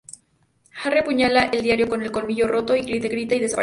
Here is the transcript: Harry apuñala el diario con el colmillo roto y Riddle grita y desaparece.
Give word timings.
Harry 0.83 0.97
apuñala 0.97 1.43
el 1.53 1.61
diario 1.61 1.87
con 1.87 2.01
el 2.01 2.11
colmillo 2.11 2.47
roto 2.47 2.75
y 2.75 2.81
Riddle 2.81 3.07
grita 3.07 3.35
y 3.35 3.39
desaparece. 3.39 3.59